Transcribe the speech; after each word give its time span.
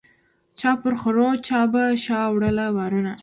چا 0.59 0.71
پر 0.81 0.93
خرو 1.01 1.27
چا 1.47 1.61
به 1.71 1.83
په 1.91 1.95
شا 2.03 2.21
وړله 2.33 2.65
بارونه 2.75 3.11